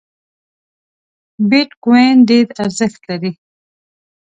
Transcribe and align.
بیټ 1.49 1.69
کواین 1.83 2.17
ډېر 2.29 2.47
ارزښت 2.63 3.01
لري 3.09 3.31